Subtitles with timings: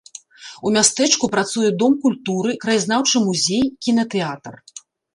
[0.69, 4.53] У мястэчку працуе дом культуры, краязнаўчы музей, кінатэатр.